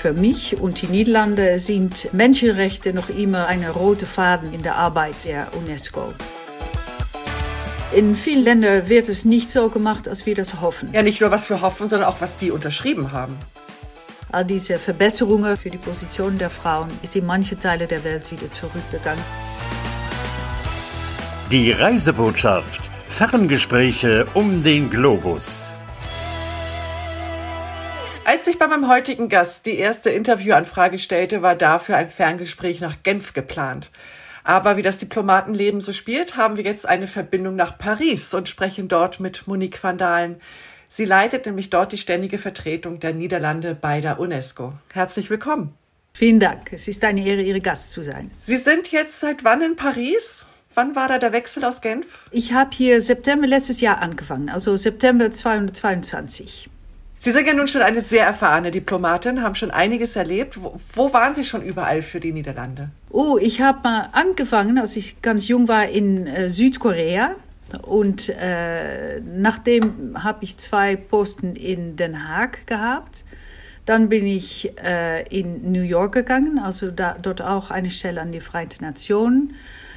[0.00, 5.26] Für mich und die Niederlande sind Menschenrechte noch immer eine rote Faden in der Arbeit
[5.26, 6.12] der UNESCO.
[7.92, 10.90] In vielen Ländern wird es nicht so gemacht, als wir das hoffen.
[10.92, 13.36] Ja, nicht nur was wir hoffen, sondern auch was die unterschrieben haben.
[14.30, 18.52] All diese Verbesserungen für die Position der Frauen ist in manche Teile der Welt wieder
[18.52, 19.24] zurückgegangen.
[21.50, 22.88] Die Reisebotschaft.
[23.08, 25.74] Ferngespräche um den Globus.
[28.28, 33.02] Als ich bei meinem heutigen Gast die erste Interviewanfrage stellte, war dafür ein Ferngespräch nach
[33.02, 33.90] Genf geplant.
[34.44, 38.86] Aber wie das Diplomatenleben so spielt, haben wir jetzt eine Verbindung nach Paris und sprechen
[38.86, 40.42] dort mit Monique van Dalen.
[40.88, 44.74] Sie leitet nämlich dort die ständige Vertretung der Niederlande bei der UNESCO.
[44.92, 45.72] Herzlich willkommen.
[46.12, 46.74] Vielen Dank.
[46.74, 48.30] Es ist eine Ehre, Ihre Gast zu sein.
[48.36, 50.44] Sie sind jetzt seit wann in Paris?
[50.74, 52.28] Wann war da der Wechsel aus Genf?
[52.30, 56.68] Ich habe hier September letztes Jahr angefangen, also September 2022.
[57.20, 60.62] Sie sind ja nun schon eine sehr erfahrene Diplomatin, haben schon einiges erlebt.
[60.62, 62.90] Wo, wo waren Sie schon überall für die Niederlande?
[63.10, 67.34] Oh, ich habe mal angefangen, als ich ganz jung war, in äh, Südkorea.
[67.82, 73.24] Und äh, nachdem habe ich zwei Posten in Den Haag gehabt.
[73.84, 78.32] Dann bin ich äh, in New York gegangen, also da, dort auch eine Stelle an
[78.32, 79.54] die Vereinten Nationen.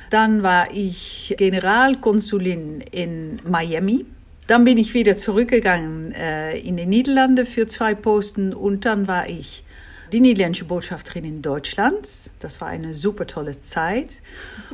[0.10, 4.06] Dann war ich Generalkonsulin in Miami.
[4.52, 9.30] Dann bin ich wieder zurückgegangen äh, in die Niederlande für zwei Posten und dann war
[9.30, 9.64] ich
[10.12, 12.10] die niederländische Botschafterin in Deutschland.
[12.42, 14.22] Das war eine super tolle Zeit.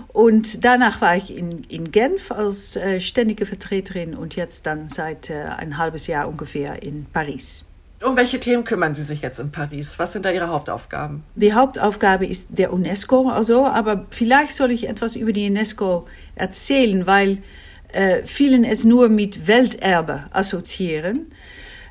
[0.07, 5.29] Und danach war ich in, in Genf als äh, ständige Vertreterin und jetzt dann seit
[5.29, 7.63] äh, ein halbes Jahr ungefähr in Paris.
[8.03, 9.99] Um welche Themen kümmern Sie sich jetzt in Paris?
[9.99, 11.21] Was sind da Ihre Hauptaufgaben?
[11.35, 17.05] Die Hauptaufgabe ist der UNESCO, also, aber vielleicht soll ich etwas über die UNESCO erzählen,
[17.05, 17.43] weil
[17.89, 21.27] äh, vielen es nur mit Welterbe assoziieren.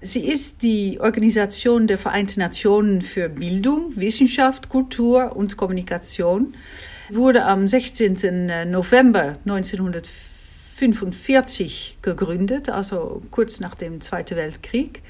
[0.03, 6.55] Sie ist die Organisation der Vereinten Nationen für Bildung, Wissenschaft, Kultur und Kommunikation.
[7.11, 8.71] Wurde am 16.
[8.71, 15.03] November 1945 gegründet, also kurz nach dem Zweiten Weltkrieg.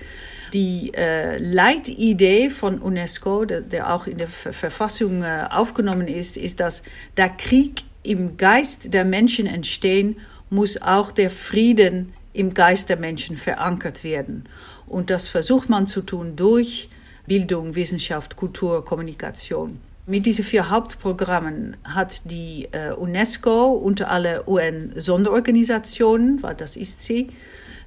[0.53, 6.61] Die äh, Leitidee von UNESCO, der, der, auch in der Verfassung äh, aufgenommen ist, ist,
[6.61, 6.85] dass
[7.17, 10.17] der Krieg im Geist der Menschen entstehen
[10.51, 14.49] muss auch der Frieden im Geist der Menschen verankert werden.
[14.87, 16.89] Und das versucht man zu tun durch
[17.27, 19.81] Bildung, Wissenschaft, Kultur, Kommunikation.
[20.07, 27.31] Mit diesen vier Hauptprogrammen hat die äh, UNESCO unter alle UN-Sonderorganisationen, weil das ist sie,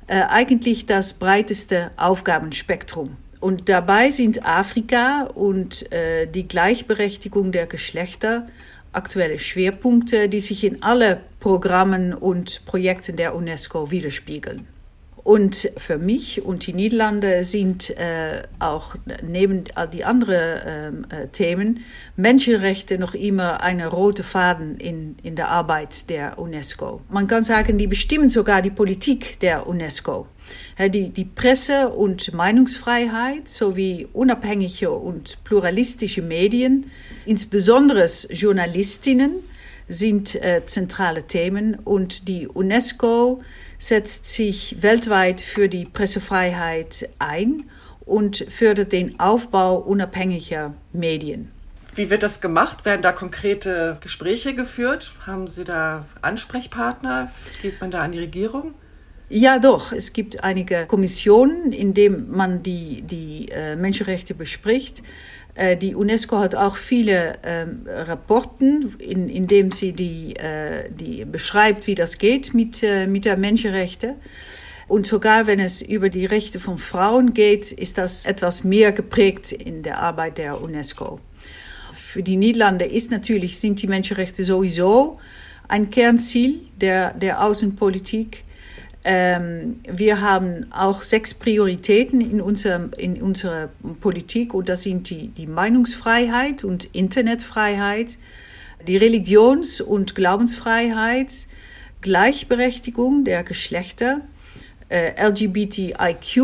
[0.08, 3.16] äh, eigentlich das breiteste Aufgabenspektrum.
[3.40, 8.48] Und dabei sind Afrika und äh, die Gleichberechtigung der Geschlechter
[8.92, 14.68] aktuelle Schwerpunkte, die sich in alle Programmen und Projekten der UNESCO widerspiegeln.
[15.24, 21.82] Und für mich und die Niederlande sind äh, auch neben all die anderen äh, Themen
[22.16, 27.02] Menschenrechte noch immer eine rote Faden in, in der Arbeit der UNESCO.
[27.10, 30.26] Man kann sagen, die bestimmen sogar die Politik der UNESCO.
[30.80, 36.90] Die, die Presse- und Meinungsfreiheit sowie unabhängige und pluralistische Medien,
[37.26, 39.44] insbesondere Journalistinnen,
[39.90, 43.42] sind äh, zentrale Themen und die UNESCO
[43.78, 47.70] setzt sich weltweit für die Pressefreiheit ein
[48.06, 51.52] und fördert den Aufbau unabhängiger Medien.
[51.96, 52.86] Wie wird das gemacht?
[52.86, 55.14] Werden da konkrete Gespräche geführt?
[55.28, 57.32] Haben Sie da Ansprechpartner?
[57.62, 58.74] Geht man da an die Regierung?
[59.30, 59.92] Ja, doch.
[59.92, 65.04] Es gibt einige Kommissionen, in denen man die, die äh, Menschenrechte bespricht.
[65.54, 71.26] Äh, die UNESCO hat auch viele ähm, Rapporten, in, in dem sie die, äh, die
[71.26, 74.16] beschreibt, wie das geht mit, äh, mit der Menschenrechte.
[74.88, 79.52] Und sogar wenn es über die Rechte von Frauen geht, ist das etwas mehr geprägt
[79.52, 81.20] in der Arbeit der UNESCO.
[81.94, 85.20] Für die Niederlande ist natürlich, sind die Menschenrechte sowieso
[85.68, 88.44] ein Kernziel der, der Außenpolitik.
[89.12, 93.70] Ähm, wir haben auch sechs Prioritäten in, unser, in unserer
[94.02, 98.20] Politik und das sind die, die Meinungsfreiheit und Internetfreiheit,
[98.88, 101.34] die Religions- und Glaubensfreiheit,
[102.02, 104.22] Gleichberechtigung der Geschlechter,
[104.90, 106.38] äh, LGBTIQ+,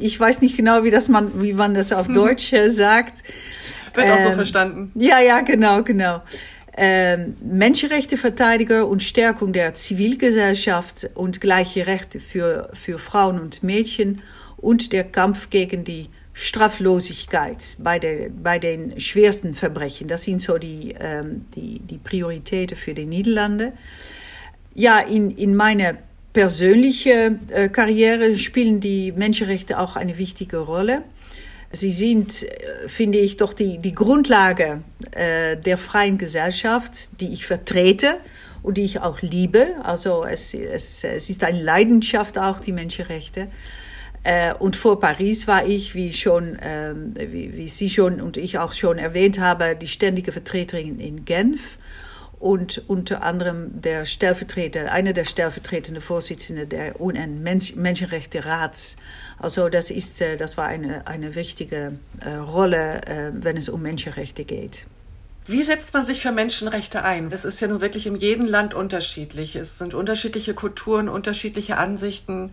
[0.00, 2.14] ich weiß nicht genau, wie, das man, wie man das auf mhm.
[2.14, 3.24] Deutsch äh, sagt.
[3.92, 4.92] Wird auch so ähm, verstanden.
[4.94, 6.22] Ja, ja, genau, genau
[6.76, 14.20] Menschenrechteverteidiger und Stärkung der Zivilgesellschaft und gleiche Rechte für, für Frauen und Mädchen
[14.56, 20.06] und der Kampf gegen die Straflosigkeit bei, der, bei den schwersten Verbrechen.
[20.06, 23.72] Das sind so die, ähm, die, die Prioritäten für die Niederlande.
[24.74, 25.94] Ja, in, in meiner
[26.34, 31.04] persönlichen äh, Karriere spielen die Menschenrechte auch eine wichtige Rolle.
[31.76, 34.82] Sie sind, äh, finde ich, doch die, die Grundlage
[35.12, 38.16] äh, der freien Gesellschaft, die ich vertrete
[38.62, 39.68] und die ich auch liebe.
[39.84, 43.48] Also es, es, es ist eine Leidenschaft auch, die Menschenrechte.
[44.24, 48.58] Äh, und vor Paris war ich, wie schon, ähm, wie, wie Sie schon und ich
[48.58, 51.78] auch schon erwähnt habe, die ständige Vertreterin in Genf
[52.38, 58.96] und unter anderem der Stellvertreter, einer der stellvertretenden Vorsitzenden der UN Menschenrechte Rats.
[59.38, 64.44] Also das ist, äh, das war eine, eine wichtige äh, Rolle, wenn es um Menschenrechte
[64.44, 64.86] geht.
[65.48, 67.30] Wie setzt man sich für Menschenrechte ein?
[67.30, 69.54] Das ist ja nun wirklich in jedem Land unterschiedlich.
[69.54, 72.52] Es sind unterschiedliche Kulturen, unterschiedliche Ansichten.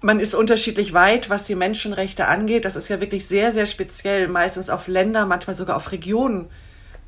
[0.00, 2.64] Man ist unterschiedlich weit, was die Menschenrechte angeht.
[2.64, 6.48] Das ist ja wirklich sehr, sehr speziell, meistens auf Länder, manchmal sogar auf Regionen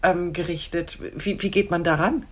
[0.02, 0.98] ähm, gerichtet.
[1.16, 2.24] Wie, wie geht man daran?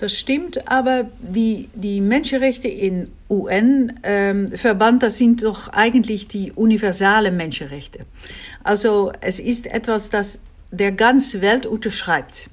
[0.00, 7.36] Das stimmt, aber die, die Menschenrechte in UN-Verband, ähm, das sind doch eigentlich die universalen
[7.36, 8.06] Menschenrechte.
[8.64, 10.40] Also es ist etwas, das
[10.70, 12.48] der ganze Welt unterschreibt.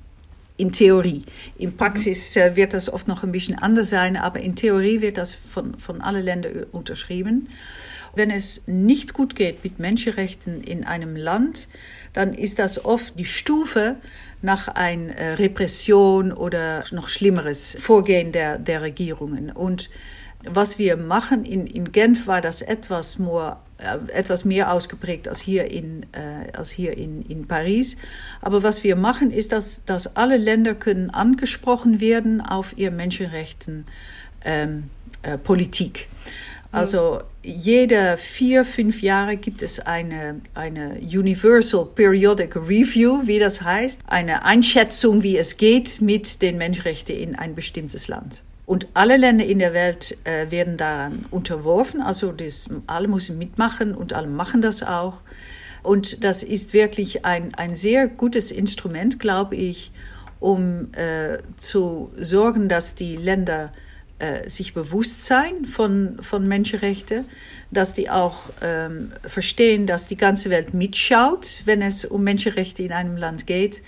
[0.57, 1.23] In Theorie.
[1.57, 5.17] In Praxis äh, wird das oft noch ein bisschen anders sein, aber in Theorie wird
[5.17, 7.47] das von, von allen Ländern unterschrieben.
[8.15, 11.67] Wenn es nicht gut geht mit Menschenrechten in einem Land,
[12.13, 13.95] dann ist das oft die Stufe
[14.41, 19.51] nach einer äh, Repression oder noch schlimmeres Vorgehen der, der Regierungen.
[19.51, 19.89] Und
[20.43, 25.39] was wir machen in, in Genf war das etwas more äh, etwas mehr ausgeprägt als
[25.39, 27.97] hier in, äh, als hier in, in Paris.
[28.41, 33.85] Aber was wir machen, ist, dass, dass alle Länder können angesprochen werden auf ihre Menschenrechten
[34.43, 34.89] ähm,
[35.21, 36.07] äh, Politik.
[36.77, 44.01] Also jede vier, fünf Jahre gibt es eine, eine Universal Periodic Review, wie das heißt,
[44.07, 48.43] eine Einschätzung, wie es geht mit den Menschenrechten in ein bestimmtes Land.
[48.65, 52.01] Und alle Länder in der Welt äh, werden daran unterworfen.
[52.01, 55.21] Also das, alle müssen mitmachen und alle machen das auch.
[55.83, 59.91] Und das ist wirklich ein, ein sehr gutes Instrument, glaube ich,
[60.41, 63.71] um äh, zu sorgen, dass die Länder
[64.19, 67.25] äh, sich bewusst sein von, von Menschenrechten,
[67.71, 72.91] dass die auch ähm, verstehen, dass die ganze Welt mitschaut, wenn es um Menschenrechte in
[72.91, 73.81] einem Land geht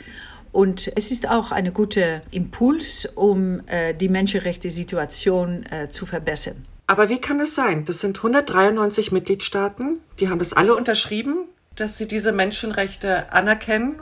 [0.51, 6.65] und es ist auch ein guter Impuls, um äh, die Menschenrechte-Situation äh, zu verbessern.
[6.87, 7.85] Aber wie kann es sein?
[7.85, 11.45] Das sind 193 Mitgliedstaaten, die haben das alle unterschrieben,
[11.75, 14.01] dass sie diese Menschenrechte anerkennen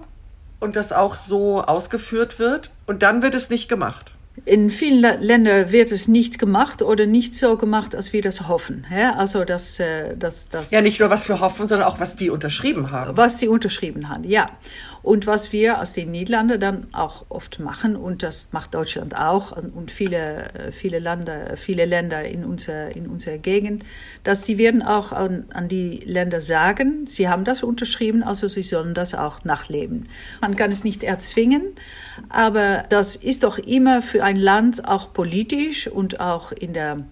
[0.62, 2.72] und das auch so ausgeführt wird.
[2.88, 4.14] Und dann wird es nicht gemacht.
[4.46, 8.86] In vielen Ländern wird es nicht gemacht oder nicht so gemacht, als wir das hoffen.
[9.18, 12.30] Also das, äh, das, das ja, nicht nur was wir hoffen, sondern auch was die
[12.30, 13.18] unterschrieben haben.
[13.18, 14.50] Was die unterschrieben haben, ja.
[15.08, 19.56] Und was wir aus den Niederlanden dann auch oft machen, und das macht Deutschland auch
[19.56, 23.86] und viele, viele, Länder, viele Länder in unserer, in unserer Gegend,
[24.26, 28.64] dass die werden auch an, an die Länder sagen, sie haben das unterschrieben, also sie
[28.64, 30.10] sollen das auch nachleben.
[30.42, 31.76] Man kann es nicht erzwingen,
[32.28, 37.06] aber das ist doch immer für ein Land auch politisch und auch in der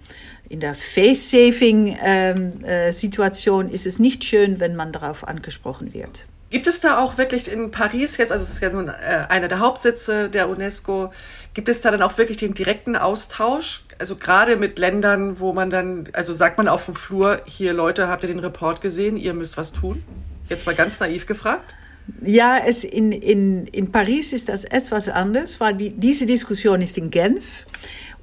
[0.50, 6.26] in der Face-Saving-Situation ähm, äh, ist es nicht schön, wenn man darauf angesprochen wird.
[6.52, 9.48] Gibt es da auch wirklich in Paris jetzt, also es ist ja nun äh, einer
[9.48, 11.12] der Hauptsitze der UNESCO,
[11.54, 13.84] gibt es da dann auch wirklich den direkten Austausch?
[13.98, 18.08] Also gerade mit Ländern, wo man dann, also sagt man auf dem Flur, hier Leute,
[18.10, 20.04] habt ihr den Report gesehen, ihr müsst was tun?
[20.50, 21.76] Jetzt mal ganz naiv gefragt.
[22.22, 26.98] Ja, es in, in, in Paris ist das etwas anders, weil die, diese Diskussion ist
[26.98, 27.66] in Genf.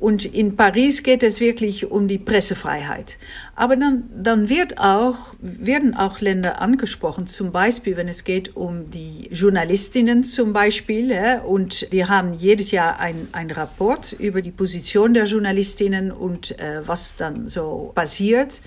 [0.02, 3.18] Und in Paris geht es wirklich um die Pressefreiheit.
[3.54, 8.90] Aber dann, dann wird auch, werden auch Länder angesprochen, zum Beispiel, wenn es geht um
[8.90, 11.16] die Journalistinnen zum Beispiel.
[11.46, 16.80] Und wir haben jedes Jahr ein, ein Rapport über die Position der Journalistinnen und äh,
[16.84, 18.60] was dann so passiert.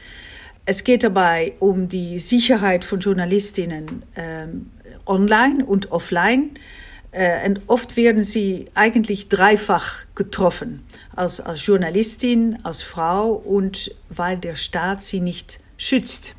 [0.66, 4.68] Es geht dabei um die Sicherheit von Journalistinnen ähm,
[5.06, 6.52] online und offline.
[7.16, 10.84] Äh, und oft werden sie eigentlich dreifach getroffen
[11.16, 16.36] als, als Journalistin, als Frau und weil der Staat sie nicht schützt.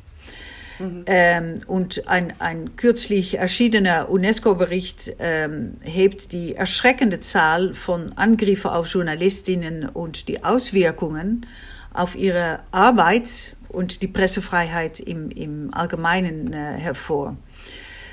[0.77, 1.03] Mhm.
[1.07, 8.85] Ähm, und ein, ein kürzlich erschienener UNESCO-Bericht ähm, hebt die erschreckende Zahl von Angriffen auf
[8.85, 11.47] Journalistinnen und die Auswirkungen
[11.91, 17.35] auf ihre Arbeit und die Pressefreiheit im, im Allgemeinen äh, hervor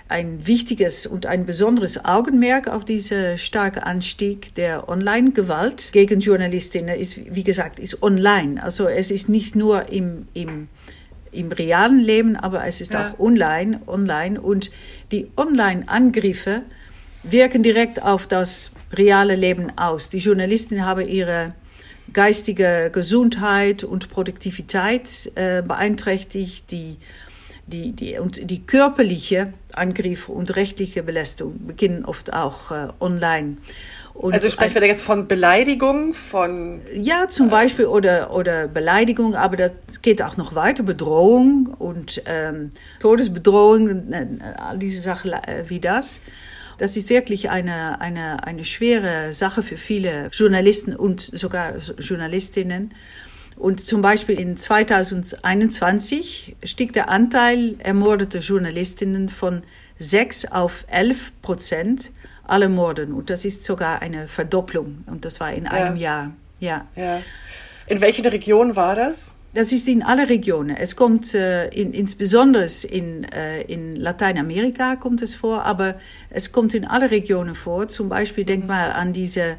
[0.09, 7.21] ein wichtiges und ein besonderes Augenmerk auf diesen starken Anstieg der Online-Gewalt gegen Journalistinnen ist,
[7.35, 8.63] wie gesagt, ist online.
[8.63, 10.69] Also es ist nicht nur im, im,
[11.33, 13.09] im realen Leben, aber es ist ja.
[13.09, 14.41] auch online, online.
[14.41, 14.71] Und
[15.11, 16.63] die Online-Angriffe
[17.23, 20.11] wirken direkt auf das reale Leben aus.
[20.11, 21.55] Die Journalisten haben ihre
[22.13, 26.99] geistige Gesundheit und Produktivität äh, beeinträchtigt, die
[27.67, 33.57] die, die, und die körperliche Angriffe und rechtliche Belästigung beginnen oft auch äh, online.
[34.15, 39.35] Und also sprechen wir da jetzt von Beleidigung, von ja zum Beispiel oder oder Beleidigung,
[39.35, 44.27] aber das geht auch noch weiter Bedrohung und ähm, Todesbedrohung, äh,
[44.57, 46.21] all diese Sachen äh, wie das.
[46.79, 52.95] Das ist wirklich eine, eine, eine schwere Sache für viele Journalisten und sogar Journalistinnen.
[53.57, 59.63] Und zum Beispiel in 2021 stieg der Anteil ermordete Journalistinnen von
[59.99, 62.11] 6 auf 11 Prozent
[62.47, 63.13] aller Morden.
[63.13, 65.05] Und das ist sogar eine Verdopplung.
[65.07, 66.33] Und das war in einem Jahr.
[66.61, 66.87] Ja.
[66.97, 67.23] ja.
[67.87, 69.37] In welchen Regionen war das?
[69.55, 70.77] Das ist in alle Regionen.
[70.77, 75.95] Es kommt äh, in, insbesondere in, äh, in Lateinamerika kommt es vor, aber
[76.29, 77.87] es kommt in alle Regionen vor.
[77.87, 79.57] Zum Beispiel denk mal an diese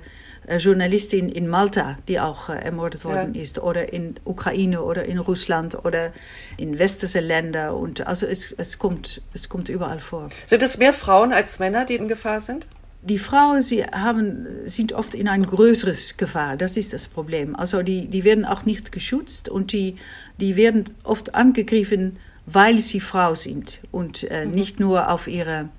[0.57, 3.41] Journalistin in Malta, die auch äh, ermordet worden ja.
[3.41, 6.13] ist, oder in Ukraine oder in Russland oder
[6.57, 7.75] in westliche Länder.
[7.75, 10.29] Und also es, es, kommt, es kommt überall vor.
[10.45, 12.67] Sind es mehr Frauen als Männer, die in Gefahr sind?
[13.05, 16.57] die Frauen sie haben, sind oft in ein größeres Gefahr.
[16.57, 17.55] Das ist das Problem.
[17.55, 19.97] Also die, die werden auch nicht geschützt und die,
[20.39, 24.55] die werden oft angegriffen, weil sie Frau sind und äh, mhm.
[24.55, 25.69] nicht nur auf ihre,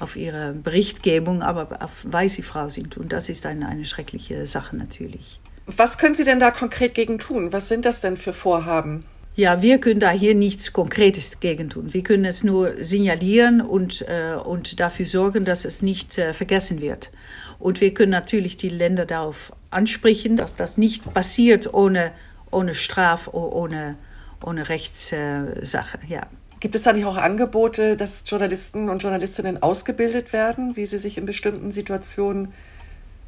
[0.00, 2.96] auf ihre Berichtgebung, aber auf, weil sie Frau sind.
[2.96, 5.40] Und das ist eine, eine schreckliche Sache natürlich.
[5.66, 7.52] Was können Sie denn da konkret gegen tun?
[7.52, 9.04] Was sind das denn für Vorhaben?
[9.34, 11.94] Ja, wir können da hier nichts Konkretes gegen tun.
[11.94, 16.82] Wir können es nur signalieren und, äh, und dafür sorgen, dass es nicht äh, vergessen
[16.82, 17.10] wird.
[17.58, 22.12] Und wir können natürlich die Länder darauf ansprechen, dass das nicht passiert ohne,
[22.50, 23.96] ohne Straf, ohne,
[24.44, 25.98] ohne Rechtssache.
[26.02, 26.26] Äh, ja.
[26.62, 31.18] Gibt es da nicht auch Angebote, dass Journalisten und Journalistinnen ausgebildet werden, wie sie sich
[31.18, 32.52] in bestimmten Situationen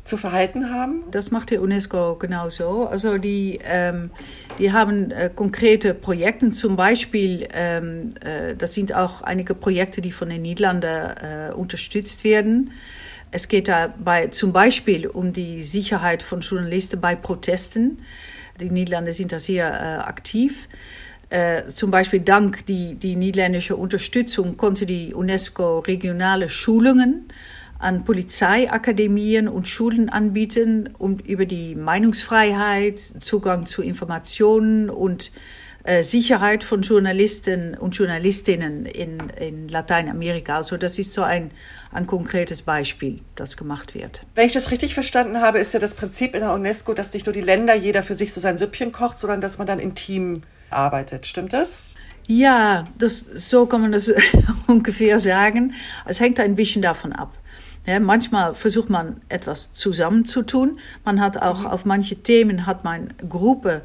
[0.04, 1.02] zu verhalten haben?
[1.10, 2.86] Das macht die UNESCO genauso.
[2.86, 4.12] Also die, ähm,
[4.60, 10.12] die haben äh, konkrete Projekte, zum Beispiel, ähm, äh, das sind auch einige Projekte, die
[10.12, 12.70] von den Niederlanden äh, unterstützt werden.
[13.32, 17.98] Es geht dabei zum Beispiel um die Sicherheit von Journalisten bei Protesten.
[18.60, 20.68] Die Niederlande sind da sehr äh, aktiv.
[21.34, 27.26] Äh, zum Beispiel dank die, die niederländische Unterstützung konnte die UNESCO regionale Schulungen
[27.80, 35.32] an Polizeiakademien und Schulen anbieten, um über die Meinungsfreiheit, Zugang zu Informationen und
[35.82, 40.58] äh, Sicherheit von Journalisten und Journalistinnen in, in Lateinamerika.
[40.58, 41.50] Also das ist so ein,
[41.90, 44.24] ein konkretes Beispiel, das gemacht wird.
[44.36, 47.26] Wenn ich das richtig verstanden habe, ist ja das Prinzip in der UNESCO, dass nicht
[47.26, 49.96] nur die Länder jeder für sich so sein Süppchen kocht, sondern dass man dann im
[49.96, 51.26] Team arbeitet.
[51.26, 51.96] Stimmt das?
[52.26, 54.12] Ja, das, so kann man das
[54.66, 55.74] ungefähr sagen.
[56.06, 57.36] Es hängt ein bisschen davon ab.
[57.86, 60.78] Ja, manchmal versucht man etwas zusammenzutun.
[61.04, 61.66] Man hat auch mhm.
[61.66, 63.82] auf manche Themen hat man Gruppe,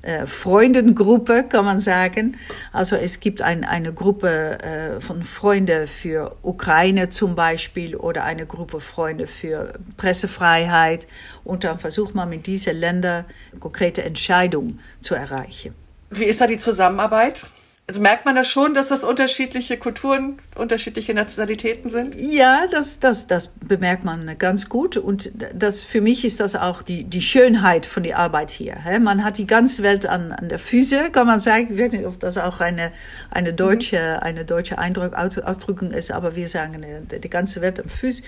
[0.00, 2.38] äh, Freundengruppe, kann man sagen.
[2.72, 8.46] Also es gibt ein, eine Gruppe äh, von Freunde für Ukraine zum Beispiel oder eine
[8.46, 11.06] Gruppe Freunde für Pressefreiheit.
[11.44, 13.26] Und dann versucht man mit diesen Ländern
[13.60, 15.74] konkrete Entscheidungen zu erreichen.
[16.14, 17.46] Wie ist da die Zusammenarbeit?
[17.88, 22.14] Also merkt man das schon, dass das unterschiedliche Kulturen, unterschiedliche Nationalitäten sind?
[22.16, 24.96] Ja, das, das, das bemerkt man ganz gut.
[24.96, 28.76] Und das, für mich ist das auch die, die Schönheit von der Arbeit hier.
[29.00, 31.70] Man hat die ganze Welt an, an der Füße, kann man sagen.
[31.74, 32.92] Ich weiß nicht, ob das auch eine,
[33.30, 34.22] eine deutsche, mhm.
[34.22, 38.22] eine deutsche Eindruck, Ausdrückung ist, aber wir sagen äh, die ganze Welt am Fuß.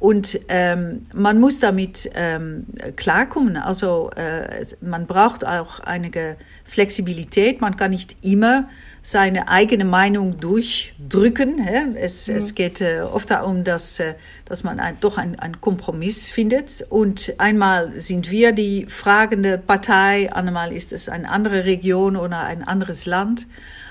[0.00, 3.56] Und ähm, man muss damit ähm, klarkommen.
[3.58, 7.60] Also äh, man braucht auch einige Flexibilität.
[7.60, 8.68] Man kann nicht immer
[9.02, 11.66] seine eigene Meinung durchdrücken.
[11.96, 12.36] Es, mhm.
[12.36, 14.14] es geht äh, oft darum, dass, äh,
[14.44, 16.84] dass man ein, doch einen Kompromiss findet.
[16.88, 22.62] Und einmal sind wir die fragende Partei, einmal ist es eine andere Region oder ein
[22.62, 23.46] anderes Land.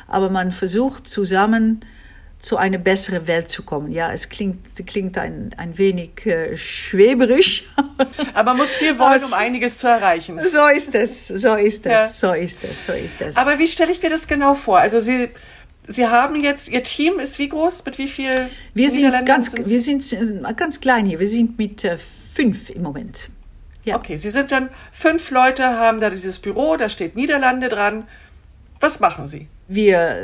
[0.07, 1.81] Aber man versucht zusammen
[2.39, 3.91] zu einer besseren Welt zu kommen.
[3.91, 7.65] Ja, es klingt, klingt ein, ein wenig äh, schweberisch.
[8.33, 10.39] Aber man muss viel wollen, um einiges zu erreichen.
[10.45, 12.07] So ist es, so ist es, ja.
[12.07, 13.37] so ist es, so ist es.
[13.37, 14.77] Aber wie stelle ich mir das genau vor?
[14.77, 15.29] Also Sie,
[15.87, 17.85] Sie haben jetzt, Ihr Team ist wie groß?
[17.85, 18.49] Mit wie viel?
[18.73, 21.19] Wir sind ganz, wir sind äh, ganz klein hier.
[21.19, 21.97] Wir sind mit äh,
[22.35, 23.29] fünf im Moment.
[23.83, 23.95] Ja.
[23.95, 28.05] Okay, Sie sind dann fünf Leute, haben da dieses Büro, da steht Niederlande dran.
[28.79, 29.47] Was machen Sie?
[29.67, 30.17] Wir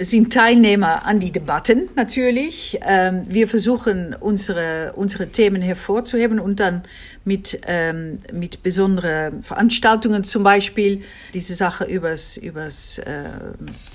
[0.00, 2.78] sind Teilnehmer an die Debatten natürlich.
[2.86, 6.82] Ähm, wir versuchen unsere, unsere Themen hervorzuheben und dann
[7.24, 11.02] mit, ähm, mit besonderen Veranstaltungen zum Beispiel
[11.32, 13.24] diese Sache übers, übers äh,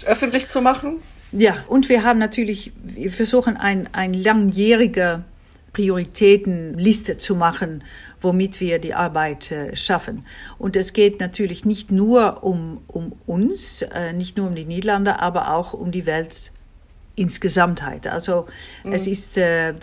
[0.05, 1.01] öffentlich zu machen.
[1.31, 5.23] Ja, und wir haben natürlich, wir versuchen ein, ein langjähriger
[5.75, 7.83] Prioritätenliste zu machen,
[8.21, 10.25] womit wir die Arbeit äh, schaffen.
[10.57, 15.19] Und es geht natürlich nicht nur um, um uns, äh, nicht nur um die Niederlande,
[15.19, 16.53] aber auch um die Welt
[17.15, 18.07] insgesamtheit.
[18.07, 18.45] Also
[18.83, 18.93] mhm.
[18.93, 19.73] es ist, äh,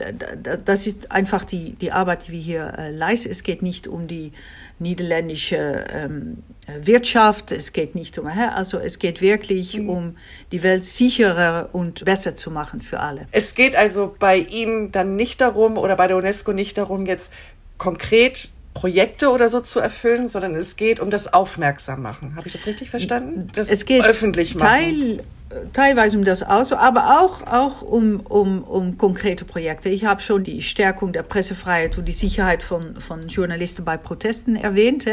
[0.64, 3.30] das ist einfach die, die Arbeit, die wir hier äh, leisten.
[3.30, 4.32] Es geht nicht um die
[4.78, 6.42] niederländische ähm,
[6.82, 9.88] Wirtschaft, es geht nicht um, also es geht wirklich mhm.
[9.88, 10.16] um
[10.50, 13.26] die Welt sicherer und besser zu machen für alle.
[13.30, 17.32] Es geht also bei Ihnen dann nicht darum oder bei der UNESCO nicht darum, jetzt
[17.78, 22.36] konkret Projekte oder so zu erfüllen, sondern es geht um das Aufmerksammachen.
[22.36, 23.50] Habe ich das richtig verstanden?
[23.54, 24.66] Das es geht öffentlich machen.
[24.66, 25.24] Teil,
[25.72, 29.88] teilweise um das aus, aber auch, auch um, um, um konkrete Projekte.
[29.88, 34.56] Ich habe schon die Stärkung der Pressefreiheit und die Sicherheit von, von Journalisten bei Protesten
[34.56, 35.06] erwähnt,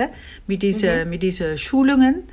[0.47, 1.09] mit diesen mhm.
[1.09, 2.23] mit diese Schulungen.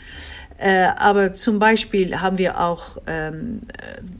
[0.59, 3.61] Äh, aber zum Beispiel haben wir auch ähm,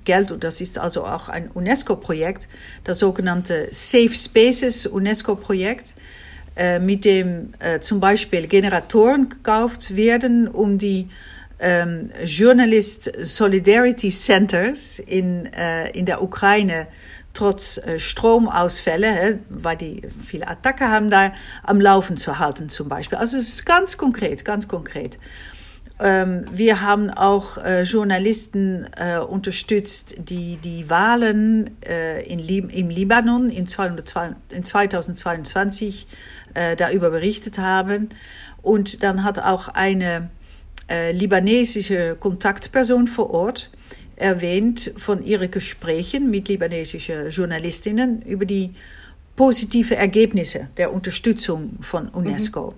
[0.05, 2.49] Geld, und das ist also auch ein UNESCO-Projekt,
[2.85, 5.95] das sogenannte Safe Spaces UNESCO-Projekt.
[6.59, 11.11] Äh, mit dem äh, zum Beispiel Generatoren gekauft werden, um die
[11.59, 16.87] ähm, Journalist Solidarity Centers in, äh, in der Ukraine
[17.33, 21.33] trotz äh, Stromausfälle, äh, weil die viele Attacken haben, da
[21.63, 23.19] am Laufen zu halten zum Beispiel.
[23.19, 25.19] Also es ist ganz konkret, ganz konkret.
[25.99, 32.91] Ähm, wir haben auch äh, Journalisten äh, unterstützt, die die Wahlen äh, in Lib im
[32.91, 36.07] Libanon in, 202, in 2022
[36.53, 38.11] äh, darüber berichtet haben.
[38.61, 40.29] Und dann hat auch eine
[40.89, 43.71] äh, libanesische Kontaktperson vor Ort
[44.17, 48.75] erwähnt von ihren Gesprächen mit libanesischen Journalistinnen über die
[49.35, 52.71] positive Ergebnisse der Unterstützung von UNESCO.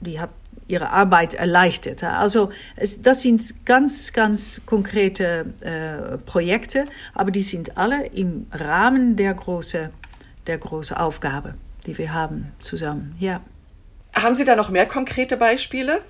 [0.00, 0.04] Mhm.
[0.04, 0.30] Die hat
[0.66, 2.04] ihre Arbeit erleichtert.
[2.04, 6.84] Also es, das sind ganz, ganz konkrete äh, Projekte,
[7.14, 9.90] aber die sind alle im Rahmen der großen
[10.46, 11.54] der große Aufgabe
[11.88, 13.16] die wir haben zusammen.
[13.18, 13.40] Ja.
[14.14, 16.02] Haben Sie da noch mehr konkrete Beispiele?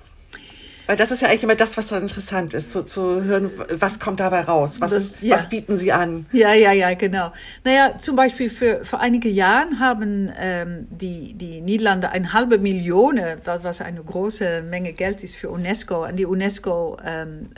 [0.89, 3.99] Weil das ist ja eigentlich immer das, was so interessant ist, so, zu hören, was
[3.99, 5.35] kommt dabei raus, was, das, ja.
[5.35, 6.25] was bieten Sie an?
[6.31, 7.31] Ja, ja, ja, genau.
[7.63, 13.19] Naja, zum Beispiel für, für einige Jahre haben ähm, die, die Niederlande eine halbe Million,
[13.43, 17.51] was eine große Menge Geld ist für UNESCO, an die UNESCO ähm,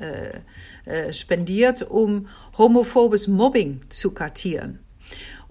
[0.86, 2.28] äh, äh, spendiert, um
[2.58, 4.80] homophobes Mobbing zu kartieren.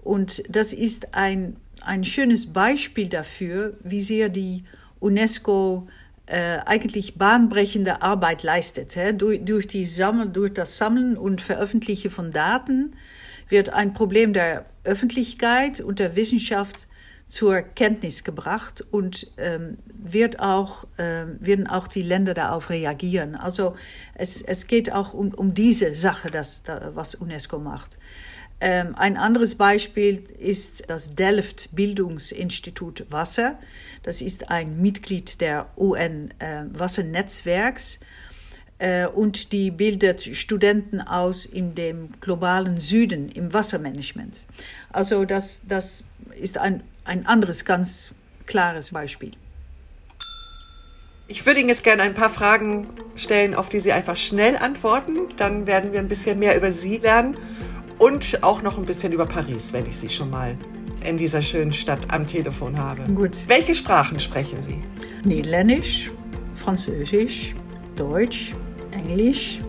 [0.03, 4.65] Und das ist ein ein schönes Beispiel dafür, wie sehr die
[4.99, 5.87] UNESCO
[6.31, 8.95] äh, eigentlich bahnbrechende Arbeit leistet.
[8.95, 9.13] Hè?
[9.13, 12.95] Durch, durch, die Sammel, durch das Sammeln und Veröffentlichen von Daten
[13.49, 16.87] wird ein Problem der Öffentlichkeit und der Wissenschaft
[17.27, 23.35] zur Kenntnis gebracht und ähm, wird auch, äh, werden auch die Länder darauf reagieren.
[23.35, 23.75] Also
[24.15, 26.63] es, es geht auch um, um diese Sache, das,
[26.93, 27.97] was UNESCO macht.
[28.61, 33.57] Ähm, ein anderes Beispiel ist das Delft Bildungsinstitut Wasser.
[34.03, 36.65] Das ist ein Mitglied der UN äh,
[38.79, 44.45] äh, und die bildet Studenten aus in dem globalen Süden im Wassermanagement.
[44.91, 46.03] Also das, das
[46.39, 48.13] ist ein, ein anderes ganz
[48.47, 49.33] klares Beispiel.
[51.27, 55.29] Ich würde Ihnen jetzt gerne ein paar Fragen stellen, auf die Sie einfach schnell antworten.
[55.37, 57.37] Dann werden wir ein bisschen mehr über Sie lernen
[57.99, 60.57] und auch noch ein bisschen über Paris, wenn ich Sie schon mal
[61.03, 63.03] in dieser schönen Stadt am Telefon habe.
[63.13, 63.37] Gut.
[63.47, 64.77] Welche Sprachen sprechen Sie?
[65.23, 66.11] Niederländisch,
[66.55, 67.55] Französisch,
[67.95, 68.53] Deutsch,
[68.91, 69.59] Englisch,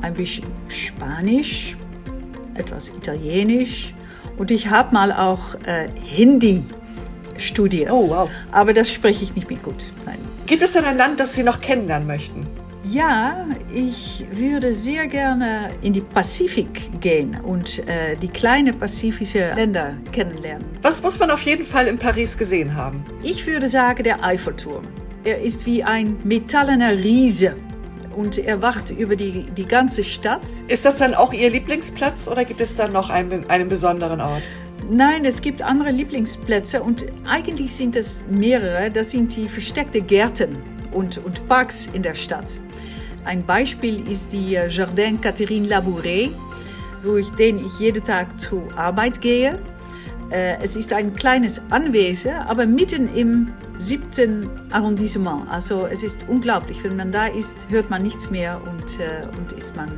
[0.00, 1.76] ein bisschen Spanisch,
[2.54, 3.94] etwas Italienisch
[4.36, 6.62] und ich habe mal auch äh, Hindi
[7.36, 7.90] studiert.
[7.90, 8.30] Oh, wow.
[8.52, 9.92] Aber das spreche ich nicht mehr gut.
[10.06, 10.18] Nein.
[10.46, 12.46] Gibt es denn ein Land, das Sie noch kennenlernen möchten?
[12.90, 19.96] Ja, ich würde sehr gerne in die Pazifik gehen und äh, die kleinen pazifischen Länder
[20.12, 20.66] kennenlernen.
[20.82, 23.02] Was muss man auf jeden Fall in Paris gesehen haben?
[23.22, 24.84] Ich würde sagen, der Eiffelturm.
[25.24, 27.56] Er ist wie ein metallener Riese
[28.14, 30.46] und er wacht über die, die ganze Stadt.
[30.68, 34.42] Ist das dann auch Ihr Lieblingsplatz oder gibt es dann noch einen, einen besonderen Ort?
[34.90, 38.90] Nein, es gibt andere Lieblingsplätze und eigentlich sind es mehrere.
[38.90, 40.58] Das sind die versteckten Gärten
[40.92, 42.60] und, und Parks in der Stadt.
[43.24, 46.30] Ein Beispiel ist die äh, Jardin Catherine Labouré,
[47.02, 49.58] durch den ich jeden Tag zur Arbeit gehe.
[50.30, 55.48] Äh, es ist ein kleines Anwesen, aber mitten im siebten Arrondissement.
[55.50, 56.84] Also es ist unglaublich.
[56.84, 59.90] Wenn man da ist, hört man nichts mehr und, äh, und ist man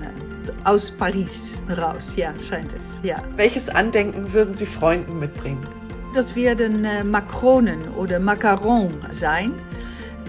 [0.62, 2.14] aus Paris raus.
[2.16, 3.00] Ja, scheint es.
[3.02, 3.20] Ja.
[3.34, 5.66] Welches Andenken würden Sie Freunden mitbringen?
[6.14, 9.52] Das werden Makronen oder Macaron sein.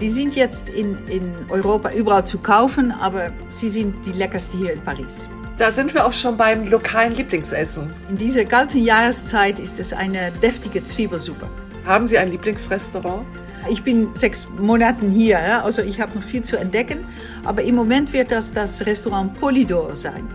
[0.00, 4.72] Die sind jetzt in, in Europa überall zu kaufen, aber sie sind die leckerste hier
[4.72, 5.28] in Paris.
[5.58, 7.92] Da sind wir auch schon beim lokalen Lieblingsessen.
[8.08, 11.48] In dieser kalten Jahreszeit ist es eine deftige Zwiebelsuppe.
[11.84, 13.26] Haben Sie ein Lieblingsrestaurant?
[13.68, 17.04] Ich bin sechs Monate hier, also ich habe noch viel zu entdecken.
[17.42, 20.28] Aber im Moment wird das das Restaurant Polydor sein.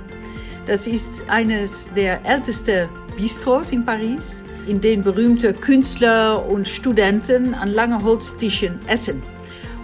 [0.68, 7.70] Das ist eines der ältesten Bistros in Paris, in denen berühmte Künstler und Studenten an
[7.70, 9.24] langen Holztischen essen.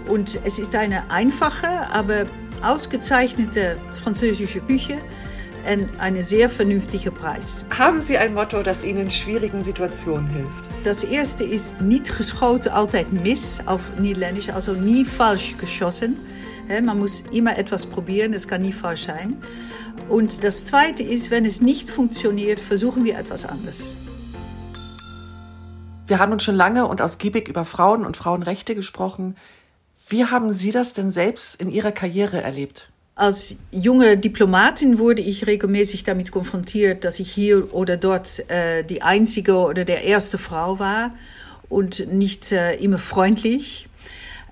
[0.10, 2.26] Und es ist eine einfache, aber
[2.63, 4.98] ausgezeichnete französische Küche
[5.72, 7.63] und ein sehr vernünftiger Preis.
[7.78, 10.65] Haben Sie ein Motto, das Ihnen in schwierigen Situationen hilft?
[10.84, 16.17] Das erste ist nicht geschoten, altijd mis auf Niederländisch, also nie falsch geschossen.
[16.67, 19.43] Man muss immer etwas probieren, es kann nie falsch sein.
[20.08, 23.95] Und das zweite ist, wenn es nicht funktioniert, versuchen wir etwas anderes.
[26.08, 29.36] Wir haben uns schon lange und ausgiebig über Frauen und Frauenrechte gesprochen.
[30.10, 32.89] Wie haben Sie das denn selbst in Ihrer Karriere erlebt?
[33.13, 39.02] Als junge Diplomatin wurde ich regelmäßig damit konfrontiert, dass ich hier oder dort äh, die
[39.02, 41.12] einzige oder der erste Frau war
[41.67, 43.88] und nicht äh, immer freundlich.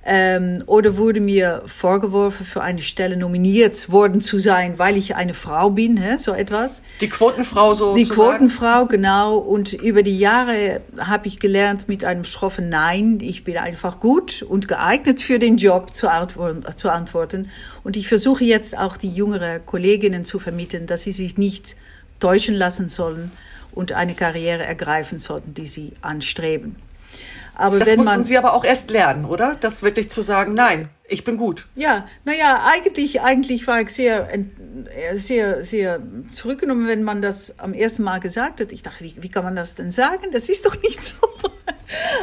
[0.06, 5.34] Ähm, oder wurde mir vorgeworfen, für eine Stelle nominiert worden zu sein, weil ich eine
[5.34, 6.16] Frau bin, hä?
[6.18, 6.82] so etwas.
[7.02, 7.96] Die Quotenfrau so.
[7.96, 9.38] Die Quotenfrau, genau.
[9.38, 14.44] Und über die Jahre habe ich gelernt mit einem schroffen Nein, ich bin einfach gut
[14.44, 16.08] und geeignet für den Job zu,
[16.76, 17.50] zu antworten.
[17.84, 21.76] Und ich versuche jetzt auch die jüngeren Kolleginnen zu vermitteln, dass sie sich nicht
[22.20, 23.32] täuschen lassen sollen
[23.72, 26.76] und eine Karriere ergreifen sollten, die sie anstreben.
[27.56, 29.56] Aber das mussten Sie aber auch erst lernen, oder?
[29.60, 31.66] Das wirklich zu sagen, nein, ich bin gut.
[31.76, 34.28] Ja, naja, eigentlich, eigentlich war ich sehr,
[35.16, 36.00] sehr, sehr
[36.32, 38.72] zurückgenommen, wenn man das am ersten Mal gesagt hat.
[38.72, 40.32] Ich dachte, wie, wie kann man das denn sagen?
[40.32, 41.16] Das ist doch nicht so.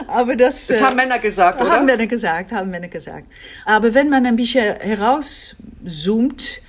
[0.06, 1.70] Aber das, das haben äh, Männer gesagt, oder?
[1.70, 3.26] Haben Männer gesagt, haben Männer gesagt.
[3.64, 6.60] Aber wenn man ein bisschen herauszoomt,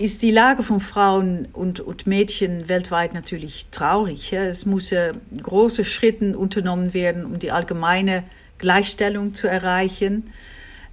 [0.00, 4.30] ist die Lage von Frauen und, und Mädchen weltweit natürlich traurig.
[4.30, 4.44] Ja.
[4.44, 8.24] Es müssen große Schritte unternommen werden, um die allgemeine
[8.56, 10.32] Gleichstellung zu erreichen.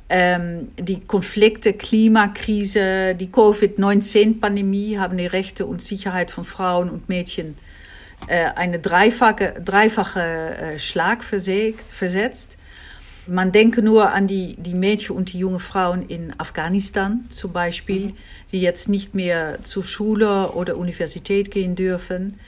[0.09, 7.55] Ähm, die Konflikte, Klimakrise, die Covid-19-Pandemie haben die Rechte und Sicherheit von Frauen und Mädchen
[8.27, 12.56] äh, eine dreifache, dreifache äh, Schlag versägt, versetzt.
[13.27, 18.07] Man denke nur an die, die Mädchen und die jungen Frauen in Afghanistan zum Beispiel,
[18.07, 18.17] mhm.
[18.53, 22.39] die jetzt nicht mehr zur Schule oder Universität gehen dürfen.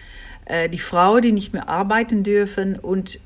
[0.45, 2.79] Äh, die Frauen, die nicht mehr arbeiten dürfen.
[2.79, 3.19] Und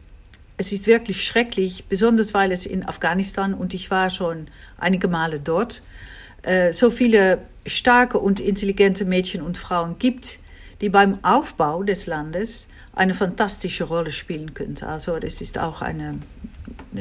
[0.57, 5.39] es ist wirklich schrecklich, besonders weil es in Afghanistan, und ich war schon einige Male
[5.39, 5.83] dort,
[6.41, 10.39] äh, so viele starke und intelligente Mädchen und Frauen gibt,
[10.81, 14.77] die beim Aufbau des Landes eine fantastische Rolle spielen können.
[14.81, 16.19] Also das ist auch eine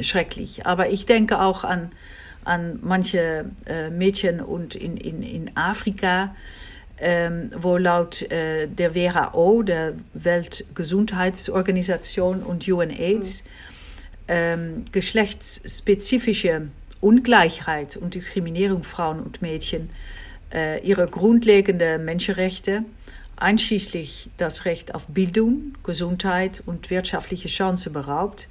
[0.00, 0.66] schrecklich.
[0.66, 1.90] Aber ich denke auch an,
[2.44, 6.34] an manche äh, Mädchen und in, in, in Afrika,
[6.98, 13.48] ähm, wo laut äh, der WHO, der Weltgesundheitsorganisation und UNAIDS, mhm.
[14.28, 16.68] ähm, geschlechtsspezifische
[17.00, 19.90] Ungleichheit und Diskriminierung Frauen und Mädchen
[20.52, 22.84] äh, ihre grundlegenden Menschenrechte,
[23.36, 28.46] einschließlich das Recht auf Bildung, Gesundheit und wirtschaftliche Chancen beraubt.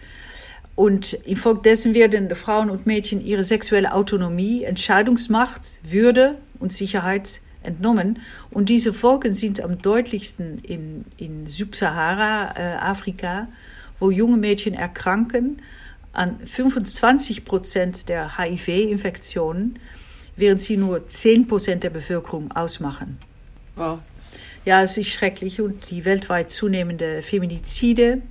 [0.75, 8.19] Und infolgedessen werden Frauen und Mädchen ihre sexuelle Autonomie, Entscheidungsmacht, Würde und Sicherheit entnommen.
[8.49, 13.47] Und diese Folgen sind am deutlichsten in, in Subsahara-Afrika,
[13.99, 15.61] wo junge Mädchen erkranken
[16.13, 19.79] an 25 Prozent der HIV-Infektionen,
[20.35, 23.17] während sie nur 10 Prozent der Bevölkerung ausmachen.
[23.75, 23.99] Wow.
[24.65, 25.61] Ja, es ist schrecklich.
[25.61, 28.21] Und die weltweit zunehmende Feminizide,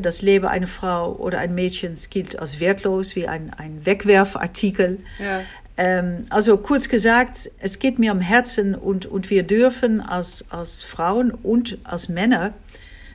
[0.00, 4.98] das Leben einer Frau oder ein Mädchens gilt als wertlos, wie ein, ein Wegwerfartikel.
[5.18, 5.42] Ja.
[5.76, 10.82] Ähm, also kurz gesagt, es geht mir am Herzen und, und wir dürfen als, als
[10.82, 12.52] Frauen und als Männer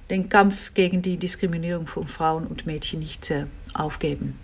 [0.09, 4.39] den Kampf gegen die Diskriminierung von Frauen und Mädchen nicht äh, aufgeben.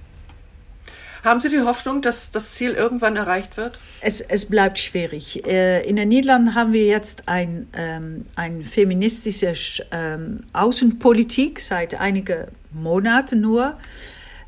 [1.23, 3.79] Haben Sie die Hoffnung, dass das Ziel irgendwann erreicht wird?
[4.01, 5.45] Es, es bleibt schwierig.
[5.45, 12.45] Äh, in den Niederlanden haben wir jetzt ein, ähm, ein feministische ähm, Außenpolitik seit einigen
[12.71, 13.77] Monaten nur,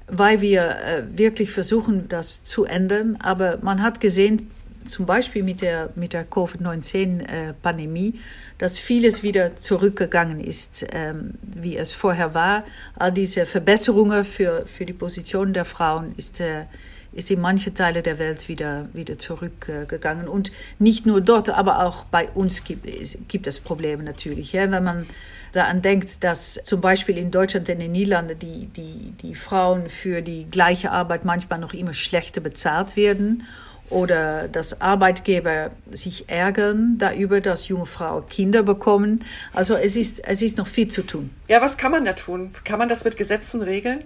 [0.08, 3.18] weil wir äh, wirklich versuchen, das zu ändern.
[3.22, 4.50] Aber man hat gesehen,
[4.86, 8.20] zum Beispiel mit der, mit der Covid-19-Pandemie,
[8.58, 12.64] dass vieles wieder zurückgegangen ist, ähm, wie es vorher war.
[12.96, 16.66] All diese Verbesserungen für, für die Position der Frauen ist, äh,
[17.14, 20.28] ist in manche Teile der Welt wieder, wieder zurückgegangen.
[20.28, 22.88] Und nicht nur dort, aber auch bei uns gibt,
[23.28, 24.54] gibt es Probleme natürlich.
[24.54, 25.08] Wenn man
[25.52, 29.90] daran denkt, dass zum Beispiel in Deutschland und in den Niederlanden die, die, die Frauen
[29.90, 33.44] für die gleiche Arbeit manchmal noch immer schlechter bezahlt werden
[33.92, 39.24] oder dass Arbeitgeber sich ärgern darüber, dass junge Frauen Kinder bekommen.
[39.54, 41.30] Also es ist, es ist noch viel zu tun.
[41.48, 42.52] Ja, was kann man da tun?
[42.64, 44.04] Kann man das mit Gesetzen regeln?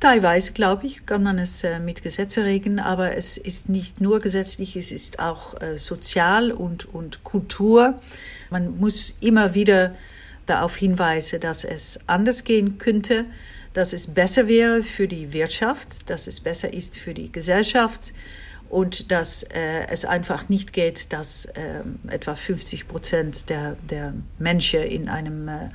[0.00, 4.20] Teilweise, glaube ich, kann man es äh, mit Gesetzen regeln, aber es ist nicht nur
[4.20, 8.00] gesetzlich, es ist auch äh, sozial und, und Kultur.
[8.48, 9.94] Man muss immer wieder
[10.46, 13.26] darauf hinweisen, dass es anders gehen könnte,
[13.74, 18.14] dass es besser wäre für die Wirtschaft, dass es besser ist für die Gesellschaft
[18.70, 24.82] und dass äh, es einfach nicht geht, dass äh, etwa 50 Prozent der, der Menschen
[24.82, 25.68] in einem äh,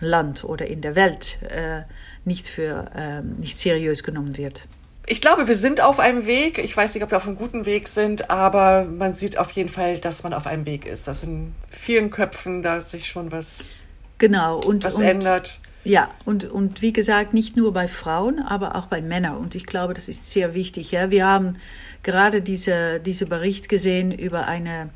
[0.00, 1.82] Land oder in der Welt äh,
[2.24, 4.68] nicht für äh, nicht seriös genommen wird.
[5.08, 6.58] Ich glaube, wir sind auf einem Weg.
[6.58, 9.68] Ich weiß nicht, ob wir auf einem guten Weg sind, aber man sieht auf jeden
[9.68, 11.08] Fall, dass man auf einem Weg ist.
[11.08, 13.82] Dass in vielen Köpfen da sich schon was,
[14.18, 14.58] genau.
[14.58, 15.60] und, was und, ändert.
[15.86, 19.36] Ja, und, und wie gesagt, nicht nur bei Frauen, aber auch bei Männern.
[19.36, 20.90] Und ich glaube, das ist sehr wichtig.
[20.90, 21.12] Ja?
[21.12, 21.58] Wir haben
[22.02, 24.90] gerade diese, diese Bericht gesehen über eine,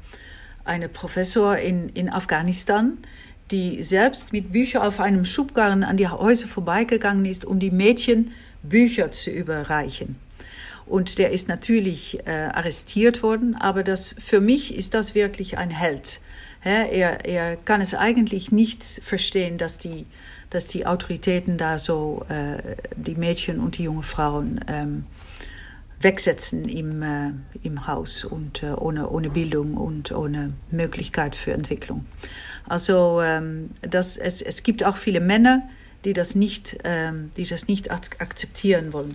[0.65, 2.99] eine Professor in, in Afghanistan,
[3.53, 8.33] die selbst mit Büchern auf einem Schubkarren an die Häuser vorbeigegangen ist, um die Mädchen
[8.65, 10.17] Bücher zu überreichen.
[10.87, 15.71] Und der ist natürlich äh, arrestiert worden, aber das, für mich ist das wirklich ein
[15.71, 16.21] Held.
[16.65, 20.05] er, er kann es eigentlich nicht verstehen, dass die,
[20.51, 25.07] dass die Autoritäten da so äh, die Mädchen und die jungen Frauen ähm,
[26.01, 27.31] wegsetzen im, äh,
[27.63, 32.07] im Haus und äh, ohne, ohne Bildung und ohne Möglichkeit für Entwicklung.
[32.69, 35.63] Also ähm, das, es, es gibt auch viele Männer,
[36.05, 39.15] die das nicht, ähm, die das nicht akzeptieren wollen.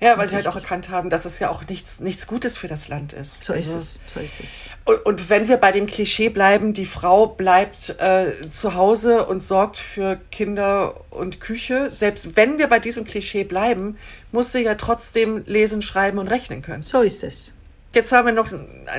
[0.00, 2.68] Ja, weil sie halt auch erkannt haben, dass es ja auch nichts, nichts Gutes für
[2.68, 3.42] das Land ist.
[3.42, 4.60] So also, ist es, so ist es.
[4.84, 9.42] Und, und, wenn wir bei dem Klischee bleiben, die Frau bleibt äh, zu Hause und
[9.42, 13.98] sorgt für Kinder und Küche, selbst wenn wir bei diesem Klischee bleiben,
[14.30, 16.82] muss sie ja trotzdem lesen, schreiben und rechnen können.
[16.82, 17.52] So ist es.
[17.92, 18.48] Jetzt haben wir noch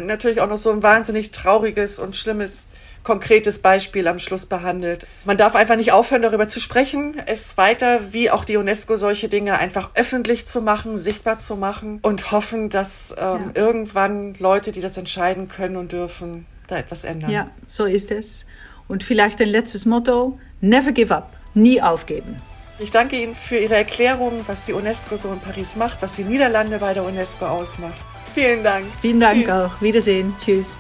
[0.02, 2.70] natürlich auch noch so ein wahnsinnig trauriges und schlimmes
[3.04, 5.06] konkretes Beispiel am Schluss behandelt.
[5.26, 9.30] Man darf einfach nicht aufhören, darüber zu sprechen, es weiter, wie auch die UNESCO, solche
[9.30, 13.62] Dinge einfach öffentlich zu machen, sichtbar zu machen und hoffen, dass ähm, ja.
[13.62, 17.32] irgendwann Leute, die das entscheiden können und dürfen, da etwas ändern.
[17.32, 18.46] Ja, so ist es.
[18.88, 22.42] Und vielleicht ein letztes Motto, never give up, nie aufgeben.
[22.80, 26.24] Ich danke Ihnen für Ihre Erklärung, was die UNESCO so in Paris macht, was die
[26.24, 28.00] Niederlande bei der UNESCO ausmacht.
[28.34, 28.86] Vielen Dank.
[29.02, 29.54] Vielen Dank Tschüss.
[29.54, 29.82] auch.
[29.82, 30.34] Wiedersehen.
[30.40, 30.78] Tschüss.